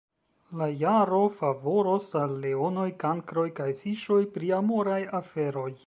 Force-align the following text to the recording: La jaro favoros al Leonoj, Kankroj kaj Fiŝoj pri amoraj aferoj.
La 0.61 0.69
jaro 0.77 1.19
favoros 1.41 2.09
al 2.23 2.35
Leonoj, 2.47 2.89
Kankroj 3.05 3.47
kaj 3.61 3.71
Fiŝoj 3.85 4.21
pri 4.39 4.55
amoraj 4.63 5.03
aferoj. 5.23 5.69